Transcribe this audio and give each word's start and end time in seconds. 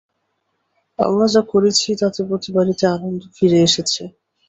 আমরা 0.99 1.25
যা 1.33 1.41
করেছি 1.51 1.87
তাতে 2.01 2.19
প্রতি 2.27 2.49
বাড়িতে 2.55 2.83
আনন্দ 2.87 3.21
ফিরে 3.35 3.59
এসেছে। 3.63 4.01